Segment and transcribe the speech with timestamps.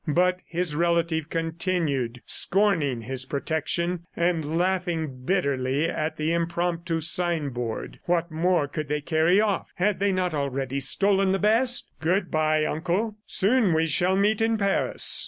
[0.07, 7.99] But his relative continued scorning his protection, and laughing bitterly at the impromptu signboard.
[8.05, 9.67] What more could they carry off?...
[9.75, 11.91] Had they not already stolen the best?
[11.99, 13.17] "Good bye, uncle!
[13.27, 15.19] Soon we shall meet in Paris."